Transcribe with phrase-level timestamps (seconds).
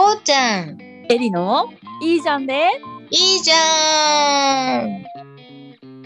[0.00, 0.78] おーちゃん、
[1.10, 2.54] エリのいいじゃんで
[3.10, 5.04] いいじゃん。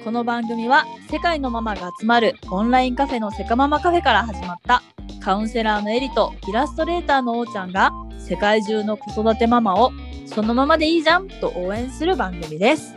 [0.03, 4.83] この番組は世界のママが集まるオンラインカフェのセカママカフェから始まった
[5.21, 9.93] カウンセラーのエリとイラストレーターのおーちゃんが世界中の子育てママを
[10.25, 12.95] そのままでいいじゃんと応援する番組です。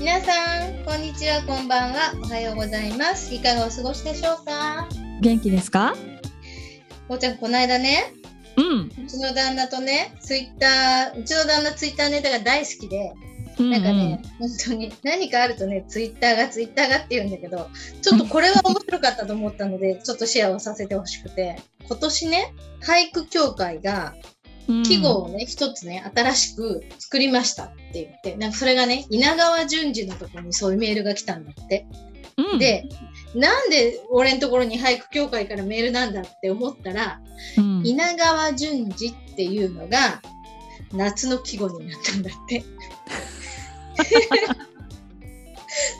[0.00, 0.32] 皆さ
[0.66, 2.14] ん、こんにちは、こんばんは。
[2.18, 3.34] おはようございます。
[3.34, 4.88] いかがお過ごしでしょうか？
[5.20, 5.94] 元気ですか？
[7.10, 8.14] おーちゃん、この間ね、
[8.56, 9.04] うん。
[9.04, 13.12] うちの旦那とね、ツイッター、うちの旦那ツイッターネタが大好きで、
[13.58, 17.68] うんなんかね、本当に何かあるとね、ツイッターがツイッターがって言うんだけど、
[18.00, 24.14] ちょっとこれは面白かったと思ったので、 ちょっとシェアをさせてほしくて、今年ね、俳句協会が
[24.68, 31.86] うん季語をね、一つね、新しく作りましたって言って、なんかそれがね、稲川淳二のところにそういうメールが来たんだって。
[32.36, 32.84] うん、で、
[33.34, 37.20] なんで俺のところに俳句協会からメールなんだって思ったら、
[37.58, 40.22] うん、稲川淳二っていうのが
[40.92, 42.64] 夏の季語になったんだって。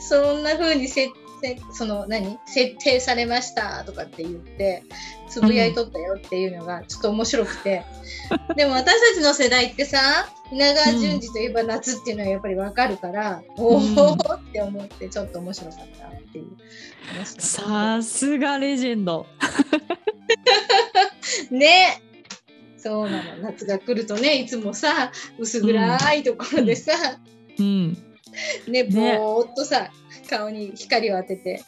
[0.00, 2.38] そんな風に設定、その何？
[2.46, 4.82] 設定されましたとかって言って、
[5.28, 7.84] つぶやいとったよっていうのがちょっと面白くて。
[8.56, 9.98] でも私たちの世代ってさ、
[10.52, 13.82] 稲川淳二といえば夏っていうのはやっぱりわかるから、おおっ
[14.52, 16.56] て思ってちょっと面白かったっていう
[17.06, 19.26] 話さすがレジェンド。
[21.50, 22.02] ね。
[22.76, 23.36] そうなの。
[23.42, 26.92] 夏が来るとねいつもさ薄暗いところでさ、
[27.58, 27.92] うん。
[28.68, 29.18] ねね。
[29.18, 29.90] ぼーっとさ
[30.28, 31.62] 顔に光を当てて。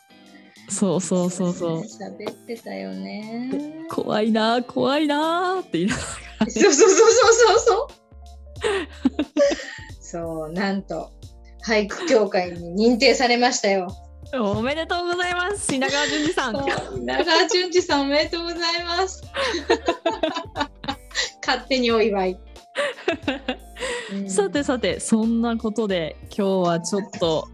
[0.68, 1.82] そうそうそうそう。
[1.82, 3.50] 喋ってたよね。
[3.90, 6.02] 怖いな怖いなって言いなが
[6.40, 6.46] ら。
[6.46, 8.02] ねそうそうそうそうそうそう。
[10.00, 11.10] そうなんと
[11.66, 13.88] 俳句協会に認定されましたよ
[14.34, 15.66] おめでとうございます。
[15.66, 16.54] 品川淳二さん。
[16.54, 16.64] そう
[17.04, 19.22] 長淳二さんおめでとうございます。
[21.46, 22.40] 勝手にお祝い、
[24.12, 24.30] うん。
[24.30, 27.46] さてさてそんなことで今日はちょっと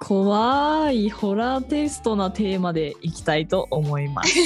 [0.00, 4.34] 怖いホラーテイストなテーマでいきたいと思います。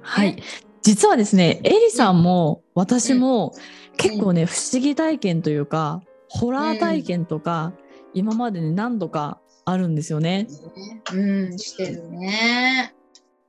[0.00, 0.42] はい。
[0.80, 3.52] 実はですねエリさんも私も
[3.98, 7.72] 結構ね不思議体験というかホラー体験とか
[8.16, 10.48] 今までに何度かあるんですよね。
[11.12, 12.94] うんしてるね。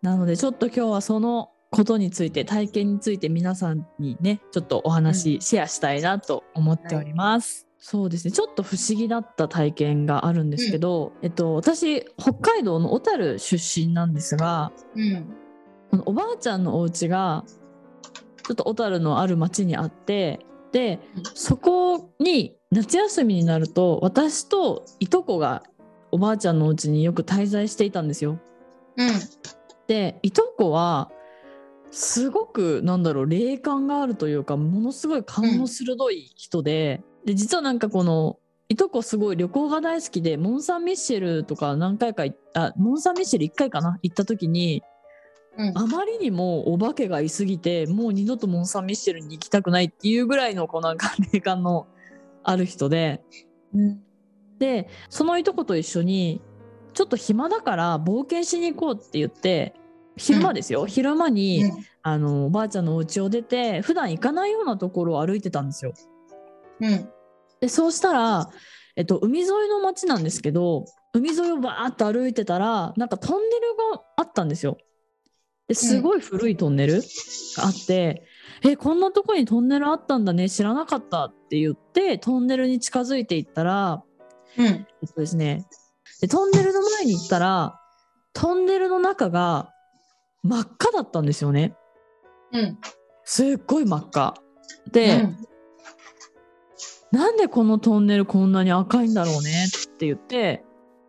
[0.01, 5.41] なのでちょっと今日はそのことについて体験について皆さんにねちょっとお話、うん。
[5.41, 7.65] シェアしたいなと思っております。
[7.79, 8.33] そうですね。
[8.33, 15.33] ちょっと不思議だった体験があるんですけど、えっと、私北海道の小樽出身なんですがうん。
[15.91, 17.45] あのおばあちゃんのお家が
[18.43, 25.63] ちょっと小樽のある町にあってでうんそこに夏休みになると私といとこが
[26.11, 28.39] おばあちゃんのお家によく滞在していたんですよ。
[28.97, 29.07] うん
[29.87, 31.09] でいとこは
[31.91, 38.37] すごくなんだろう霊感があるというかものすごい勘の鋭い人で,、で実はなんかこの
[38.69, 44.83] いとこすごい旅行が大好きでモン・サン・ミッシェルとか何回か行あモン・サン・ミッシェル1回かな行った時に
[45.57, 45.77] うん。
[45.77, 51.87] あまりにもお化けがいすぎてもう二度とモン・サン・ミッシェルに行きたくないっていうぐらいのこうなんか 霊感の
[52.43, 53.23] ある人で。
[53.73, 54.01] うん。
[54.59, 56.41] でそのいとこと一緒に
[56.93, 59.75] ちょっと暇だから冒険しに行こうって言って
[60.17, 61.63] 昼間ですよ、昼間に、
[62.01, 65.93] あのおばあちゃんのお家を出て普段行かないようなところを歩いてたんですよ。
[66.79, 67.09] うん。
[67.59, 68.49] でそうしたら、
[68.95, 74.77] えっと、海沿いの町なんですけど海沿いをバーッと歩いてたらなんかトンネルがあったんですよ。
[75.67, 77.01] ですごい古いトンネル
[77.55, 78.23] があって、
[78.63, 84.03] えこんなとこにトンネルあったんだね知らなかったって言ってトンネルに近づいていったら
[84.57, 84.65] うん。
[84.65, 85.65] えっとですね
[86.21, 87.79] でトンネルの前に行ったら
[88.33, 89.71] トンネルの中が
[90.43, 91.75] 真っ赤だったんですよね。
[92.51, 92.77] うん。
[93.25, 94.35] すっごい真っ赤。
[94.91, 95.27] で、
[97.11, 100.63] なんでこのトンネルこんなに赤いんだろうねって言って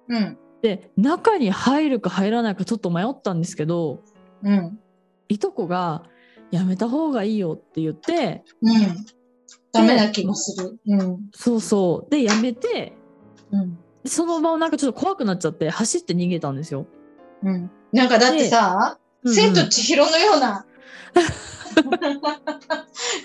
[0.08, 0.38] うん。
[0.62, 4.02] で中に入るか入らないかちょっと迷ったんですけど
[4.43, 4.78] うん。
[5.28, 6.04] いとこが
[6.51, 9.07] 「やめた方がいいよ」って言ってうん。
[9.72, 10.78] ダメな気もする。
[10.86, 11.18] うん。
[11.34, 12.10] そうそう。
[12.10, 12.97] でやめて
[13.51, 13.78] うん。
[14.03, 16.86] でその場をなんかちょっと怖くなっちゃって走って逃げたんですよ。
[17.42, 17.71] うん。
[17.92, 20.66] なんかだってさ千と千尋のような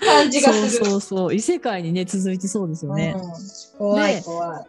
[0.04, 0.70] 感じがする。
[0.70, 1.34] そうそうそう。
[1.34, 3.16] 異世界にね続いてそうですよね。
[3.16, 3.22] うん。
[3.78, 4.64] 怖いで怖い。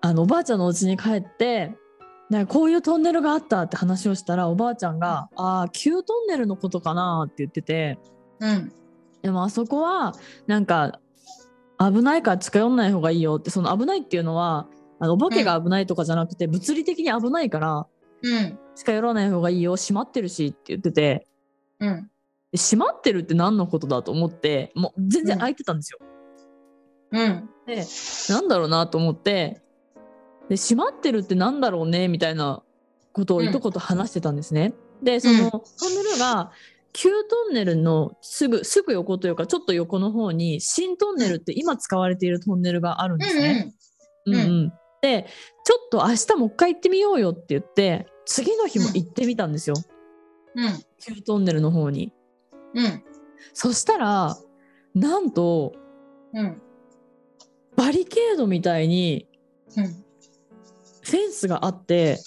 [0.00, 1.74] あのおばあちゃんのお家に帰って
[2.30, 7.98] なんかこういうトンネルがあったって話をしたらおばあちゃんが「ああ旧トンネルのことかな」って言ってて。
[8.40, 8.72] うん。
[9.22, 10.12] でもあそこは
[10.46, 11.00] なんか
[11.78, 14.68] 危ないから近寄んない方がいいよってその危ないっていうのは
[14.98, 17.86] あのお化けが危ないとかじゃなくて、物理的に危ないから
[18.22, 18.58] うん。
[18.74, 21.26] 近寄らない方がいいよ閉まってるしって言ってて。
[21.80, 22.10] うん。
[22.52, 25.98] で閉まってるって何のことだと思ってもう全然開いてたんですよ。
[27.12, 27.50] うん。
[27.66, 27.84] で
[28.28, 29.62] なんだろうなと思って
[30.48, 32.62] で閉まってるってなんだろうねみたいな
[33.12, 34.74] ことをいとこと話してたんですね。
[35.02, 35.60] でその、うんト
[35.90, 36.52] ンネルが
[36.92, 43.74] 旧トンネルのすぐすぐ横というかちょっと横の方に新トンネルって今使われているトンネルがあるんですね。
[44.26, 45.26] うんうんうんで
[45.66, 49.76] ちょっと明日もう一回行ってみようよって言って次の日も行ってみたんですよ、
[50.54, 50.82] うん。
[50.98, 52.10] 旧トンネルの方に。
[52.72, 53.04] うん。
[53.52, 54.38] そしたら
[54.94, 55.74] なんと
[56.32, 56.62] うん。
[57.76, 59.28] バリケードみたいに
[59.76, 60.04] うん。
[61.04, 62.18] フェンスがあって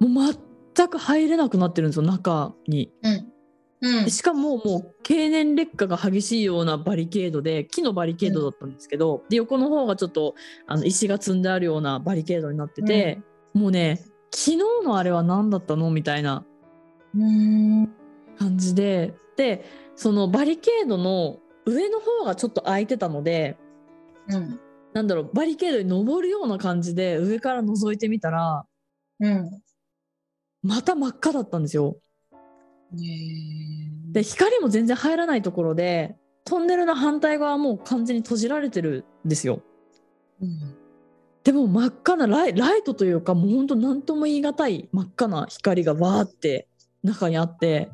[0.00, 0.08] うん。
[0.08, 0.34] もう
[0.74, 2.92] 全く入れなくなってるんですよ中に。
[3.02, 3.32] うん。
[3.80, 4.10] うんで。
[4.10, 10.34] しかももう経年劣化が激しいようなバリケードで木のバリケードだったんですけど、で横の方がちょっと
[10.66, 13.20] あの石が積んであるようなバリケードになってて、
[13.54, 14.00] もうね
[14.30, 15.90] 昨日のあれは何だったの？
[15.90, 16.44] みたいな
[17.14, 17.92] うん。
[18.38, 19.64] 感じでで
[19.94, 23.56] そのバリケードの上の方がちょっと空いてたので
[24.28, 24.60] うん。
[24.92, 28.66] なんだろうバリケードに登るような感じで上から覗いてみたら
[29.20, 29.62] うん。
[30.62, 31.96] また真っ赤だったんですよ。
[32.92, 39.62] で、で光も全然入らないところでトンネルの反対側もう完全に閉じられてるんですよ。
[40.40, 40.76] うん。
[41.44, 46.68] でも真っ赤なライライトというかもうほんと何とも言い難い真っ赤な光がわーって
[47.02, 47.90] 中にあって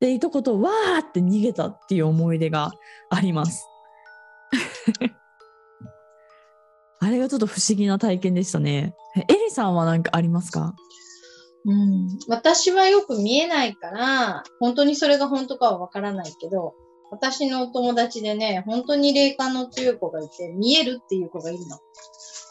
[0.00, 2.72] でいとことわーって逃げたっていう思い出が
[3.10, 3.66] あります。
[7.08, 8.94] あれがちょっと不思議な体験でしたね。
[9.16, 10.74] えエリさんは何かありますか？
[11.64, 16.74] うん、私はよく見えないから、本当にそれが本当かはわからないけど、
[17.10, 21.78] 私のお友達でね、本当に霊感の強い子がいて、見えるっていう子がいるの。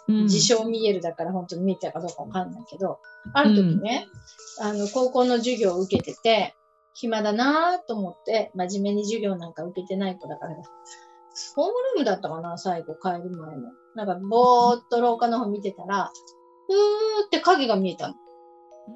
[0.09, 2.97] うん自称見えるだから本当に見えたかどうかわかんないけど、
[3.33, 4.07] ある時ね、
[4.59, 6.55] あの、高校の授業を受けてて、
[6.93, 10.55] 暇だなぁと思って、真面目に授業なんか受けてない子だから、
[11.55, 13.71] ホームルームだったかな最後帰る前の。
[13.95, 16.11] なんか、ぼーっと廊下の方見てたら、
[16.67, 18.15] ふーって影が見えたの。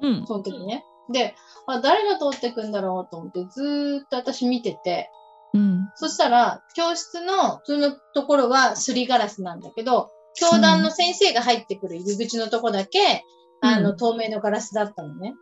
[0.02, 0.84] うんその時ね。
[1.10, 1.34] で、
[1.66, 5.10] あ、誰が通ってくんだろうと思って、ずーっと私見てて、
[5.54, 13.24] うんそしたら、教室の普通のところはすりガラスなんだけど、教団の先生が入ってくる入り口のとこだけ、
[13.60, 15.34] あの、うん透明のガラスだったのね。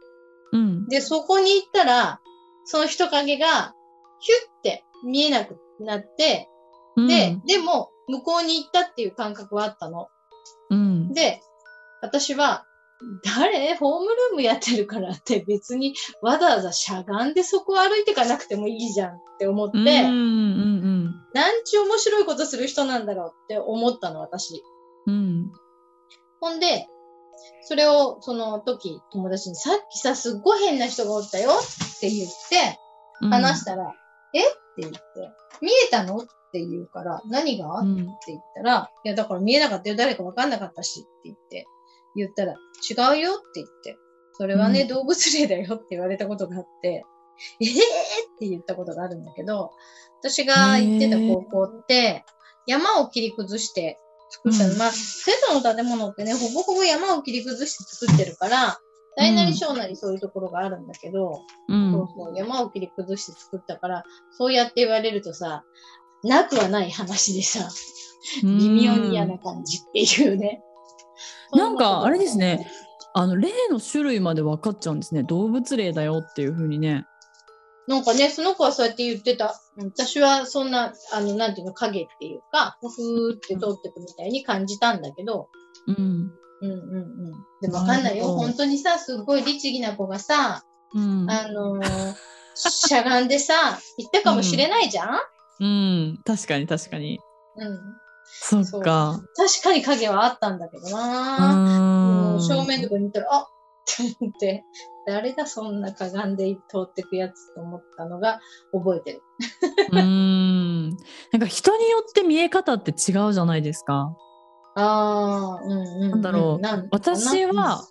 [0.52, 2.20] うんで、そこに行ったら、
[2.64, 3.74] その人影が、
[4.18, 6.59] ヒュッて見えなくなって、うん
[6.96, 10.08] で、でも、向こうに行ったっていう感覚はあったの。
[10.70, 11.12] うん。
[11.12, 11.40] で、
[12.02, 12.64] 私は、
[13.24, 13.74] 誰？
[13.76, 24.62] ホームルームやってるからって別にわざわざしゃがんでそこを歩いていかなくてもいいじゃんって思って、うんうんうんなんち面白いことする人なんだろうって思ったの、私。
[25.06, 25.50] うん。
[26.40, 26.88] ほんで、
[27.62, 32.78] それをその時友達にさっきさ、すっごい変な人がおったよって言って、
[33.22, 33.30] うん。
[33.30, 33.94] 話したら、
[34.34, 34.40] え？
[34.40, 34.98] って言って、
[35.62, 36.18] 見えたの？
[36.18, 36.28] って
[36.58, 38.16] 言うから、何が、ってうん言っ
[38.56, 39.96] たら、いや、だから見えなかったよ。
[39.96, 41.66] 誰かわかんなかったしって言って、
[42.16, 43.96] 言ったら、違うよって言って、
[44.32, 44.88] それはね、うん。
[44.88, 47.04] 動物霊だよって言われたことがあって、
[47.60, 47.68] えー！
[47.68, 47.72] っ
[48.38, 49.72] て言ったことがあるんだけど、
[50.20, 52.24] 私が行ってた高校って、
[52.66, 53.98] 山を切り崩して
[54.30, 54.72] 作ったの。
[54.72, 54.78] うん。
[54.78, 58.78] まあ、生徒の建物ってね、ほぼほぼ山を切り崩して作ってるから、
[59.16, 61.92] 大なり小なりそういうところがあるんだけど、うん。
[61.92, 65.64] そうそう、山を切り崩して作ったから、そうやって言われるとさ、
[66.24, 67.68] なくはない話でさ、
[68.42, 70.62] 微妙に嫌な感じっていうね。
[71.52, 72.70] なんかあれですね。
[73.12, 77.06] あの霊の種類まで分かっちゃうんですね動物霊だよっていう風にね
[77.88, 79.60] なんかね、その子はそうやって言ってた。
[79.76, 85.48] うん私はそんな、あの、なんていうの、影っていうか、ふーって通ってくみたいに感じたんだけど、
[85.88, 86.30] うんうん
[86.62, 87.32] うんうん。
[87.62, 88.26] でもわかんないよ。
[88.26, 90.62] 本当にさ、すごい律儀な子がさ、
[90.94, 92.14] うんあのー
[92.54, 93.54] しゃがんでさ、
[93.98, 95.18] 行ったかもしれないじゃん、うん？
[96.24, 97.20] 確かに確かに。
[97.56, 99.20] うん、そっか。
[99.36, 103.46] 確かに影はあったんだけどうな、正面とかに見たら、あっ
[103.80, 104.64] って思って、
[105.06, 108.40] 誰だそんなかがんで通ってくやつと思ったのが
[108.72, 109.22] 覚えてる。
[109.90, 110.90] うん。
[110.90, 114.14] なんか人によって見え方って違うじゃないですか。
[114.76, 116.10] ああ、うんうん、うん。
[116.10, 116.88] なんだろう。
[116.90, 117.86] 私は、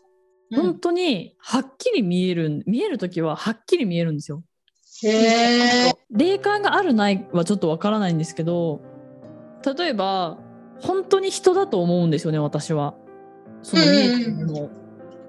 [0.52, 0.62] うん。
[0.62, 4.44] 本当にはっきり見える見える時ははっきり見えるんですよ
[5.03, 5.94] へえ。
[6.12, 8.82] 霊感があるないはちょっとわからないんですけど
[9.77, 10.38] 例えば
[10.82, 12.96] 本当に人だと思うんですよね私は。
[13.62, 14.70] その見えてるものを。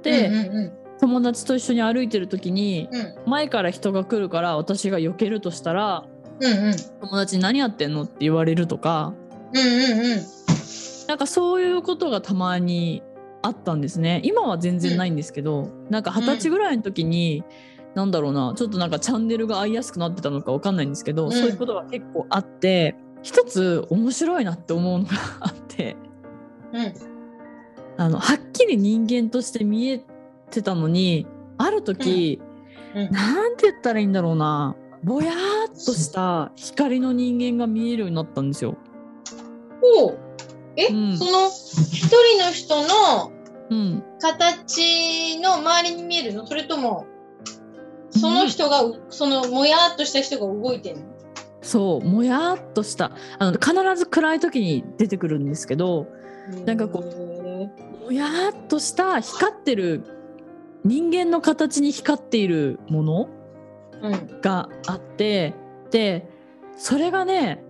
[0.02, 0.72] で、うんうんうん。
[1.00, 3.30] 友達と一緒に歩いてる時にうん。
[3.30, 6.04] 前から人が来るから私が避けるとしたら
[6.40, 6.76] うんうん。
[7.00, 9.14] 友達に何やってんのって言われるとか
[9.52, 10.22] うんうんうん。
[11.08, 13.02] なんかそういうことがたまに
[13.42, 14.20] あったんですね。
[14.24, 17.42] 今は全然ないんですけど、なんか二十歳ぐらいの時に
[17.94, 25.96] なんだろうなちょっとなんかチャンネルが合いやすくなってたのかわかんないんですけど、うんそういうことが結構あって一つ面白いなって思うのがあって
[26.72, 26.94] うん。
[27.96, 30.04] あのはっきり人間として見え
[30.50, 31.26] てたのに
[31.58, 32.40] ある時、
[32.94, 33.10] うん。
[33.10, 38.76] なんて言ったらいいんだろうなぼやーっとした光の人間が見えるようになったんですよ。
[39.98, 40.18] ほう。
[40.76, 43.32] え、うんその一人の人の
[43.70, 46.44] うん、形の周りに見えるの？
[46.44, 47.06] それとも、
[48.10, 51.02] その人が、そのもやっとした人が動いてるの？
[51.62, 56.06] そうもやーっとしたあの必ず暗い時に出てくるんですけど
[56.64, 58.04] なんかこうう。
[58.06, 60.02] もやーっとした光ってる
[60.84, 63.28] 人間の形に光っているもの
[64.02, 64.40] うん。
[64.40, 65.54] があって
[65.90, 66.26] で
[66.76, 67.62] それがね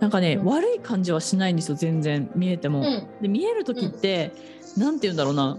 [0.00, 2.80] なんかね、うん悪い感じはしないんですよ全然見えても。
[2.80, 3.08] うん。
[3.22, 4.32] で見える時って、
[4.76, 5.56] なんて言うんだろうな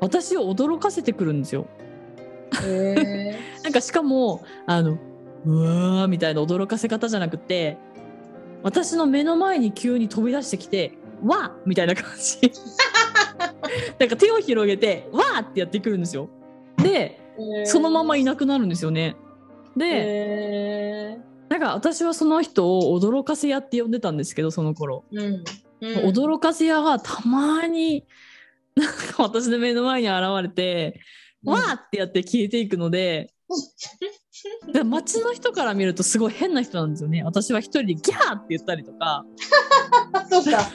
[0.00, 1.66] 私を驚かせてくるんですよ。
[2.64, 4.98] へなんかしかもあの
[5.44, 7.78] うわーみたいな驚かせ方じゃなくて
[8.62, 12.52] 私の目の前に急に飛び出してきて「わー!」みたいな感じ
[13.98, 16.28] なんか手を広げて「わー!」ってやってくるんですよ
[16.78, 19.16] でーそのままいなくなるんですよね
[19.76, 25.34] でへなんか私はその人を驚かせ屋って呼んでたんですけどその頃、ーうん。
[25.34, 25.44] うん
[26.08, 28.06] 驚かせ屋がたまに
[28.74, 31.00] なんか私の目の前に現れて
[31.46, 33.32] 「わー!」ってやって消えていくので
[34.72, 37.22] で街の人から見るとすごい変な人なんですよね。
[37.24, 39.24] 私は一人でギャーって言ったりとか、
[40.12, 40.68] あ、 そうか。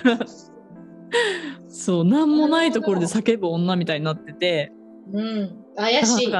[1.70, 4.72] そう、なんもないところで叫ぶ女みたいになってて、
[5.14, 5.64] うん。
[5.76, 6.32] 怪しい。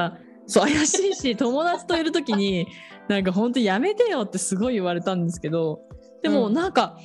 [0.46, 2.66] そう、怪しいし、 友達といる時に、
[3.08, 5.80] なんか本当やめてよってすごい言われたんですけど、
[6.22, 6.98] でもうんなんか、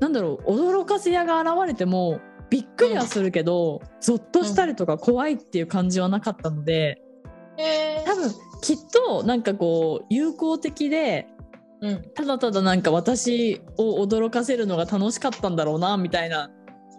[0.00, 7.02] なんだろう、驚かせ屋が現れても、びっくりはするけど、ゾッとしたりとか怖いっていう感じはなかったので、
[7.56, 8.30] へ多分
[8.62, 11.36] きっとなんかこう友好的でー
[11.80, 12.02] うん。
[12.14, 16.50] ただただなんか私を驚かせるのが楽しかったんだろうなみたいな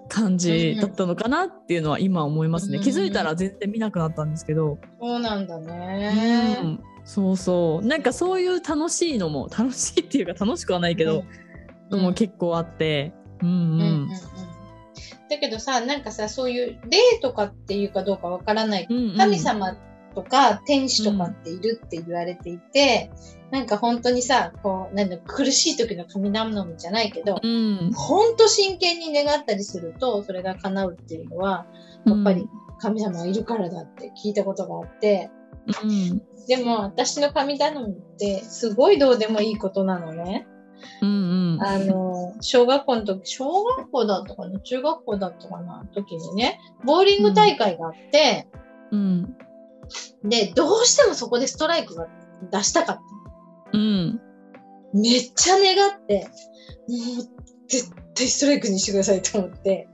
[0.10, 6.58] 感じだったのかなっていうのは今思いますね、うん気づいたら全然見なくなったんですけど、そうなんだね。
[6.62, 6.80] うん。
[7.04, 7.86] そうそう。
[7.86, 11.24] なんかそういう楽しいのも楽しいっていうか楽しくはないけど、
[11.90, 13.14] のも結構あって。
[13.42, 14.47] うんうん、うんうんうん
[15.30, 18.88] だけどさ、なんかさ、そういう霊とかっていうかどうかわからない。
[18.90, 19.18] うんうん。
[19.18, 19.78] 神様
[20.16, 23.12] とか天使とかっているって言われていて、
[23.52, 27.92] なんか本当にさ、こう、なんだ苦しい時の神頼みじゃないけど、うん。
[27.94, 31.66] 本当真剣に願ったりすると、それが叶うっていうのは、
[32.06, 32.48] やっぱり
[32.80, 35.30] 神様がいるからだって聞いたことがあって、
[35.84, 36.22] うん。
[36.48, 40.48] でも私の神頼みってすごいどうでもいいことなのね。
[41.02, 41.27] うんうん
[41.60, 44.60] あの、小学校の時、小学校だったかな？
[44.60, 45.86] 中学校だったかな？
[45.94, 48.48] 時にね、ボーリング大会があって、
[48.92, 49.36] うん。
[50.24, 52.08] で、どうしてもそこでストライクが
[52.52, 52.96] 出したかっ
[53.72, 53.78] た。
[53.78, 54.22] うん。
[54.94, 56.28] めっちゃ願って、
[56.88, 57.26] もう
[57.68, 59.90] 絶対ストライクにしてくださいと思って、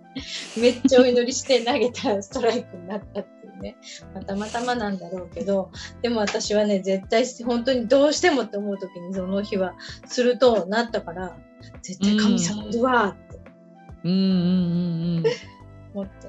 [0.57, 3.75] めっちゃお祈りして投げたらストライクになったっていうね。
[4.13, 5.71] まあたまたまなんだろうけど、
[6.03, 9.73] でも私はね、絶対本当にどうしてもって思う時にその日は
[10.05, 11.37] するとなったから、
[11.81, 13.41] 絶対神様いるわって
[14.03, 14.17] うんうん
[15.17, 15.23] うん
[15.93, 16.27] 思って、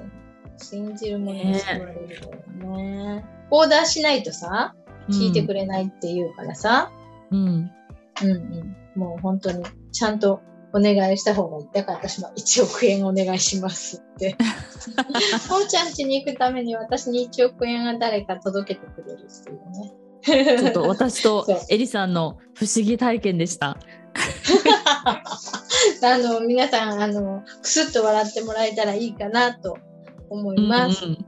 [0.57, 3.25] 信じるものに救われるからね。
[3.49, 4.75] オーダーしないとさ、
[5.09, 6.91] 聞いてくれないって言うからさ、
[7.31, 7.71] うん
[8.21, 8.33] うんう
[8.95, 8.99] ん。
[8.99, 10.41] もう本当にちゃんと
[10.73, 11.67] お願いした方がいい。
[11.73, 14.35] だから私も1億円お願いしますって。
[15.49, 20.59] こうちゃん家に行くために私に1億円が誰か届けてくれるっていうね。
[20.59, 23.77] ちょっと私と エリさんの不思議体験でした。
[26.03, 29.77] あの、皆さん、あの、くすっと笑ってもらえたらいいかなと
[30.29, 31.05] 思います。
[31.05, 31.25] うんうん。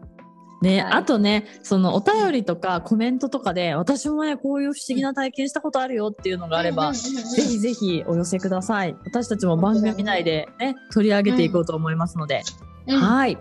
[0.61, 0.91] ね、はい。
[0.93, 7.29] あとねそのお便りとかコメントとかで私もねこういう不思議な体験したことあるよっていうのがあれば、うんうんうんうん。
[7.29, 8.95] ぜひぜひお寄せください。
[9.05, 12.41] 私たちも番組内でね取り上げていこうと思いますので、
[12.87, 12.99] うん。
[12.99, 13.37] はい。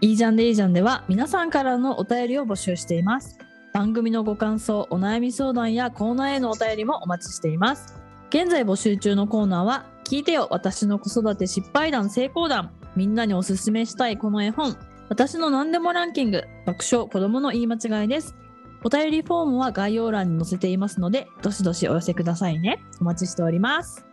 [0.00, 3.38] いいじゃんでいいじゃんでは皆さんからのお便りを募集しています。
[3.74, 14.76] 番組のご感想お悩み相談やコーナーへのお便りもお待ちしています現在募集中のコーナーは聞いてよ私の子育て失敗談成功談みんなにおすすめしたいこの絵本
[15.08, 18.34] 私の何でもランキング爆笑子供の言い間違いです
[18.82, 24.04] お便りフォームは概要欄に載せていますのでどしどしお寄せくださいねお待ちしております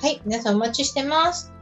[0.00, 1.52] はい、皆さんお待ちしてます。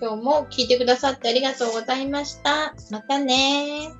[0.00, 2.74] 今日も聞いてくださってありがとうございました。
[2.90, 3.92] またね